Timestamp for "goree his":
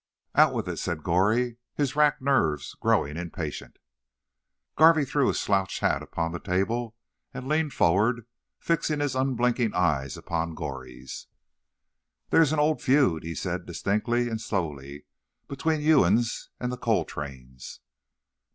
1.03-1.95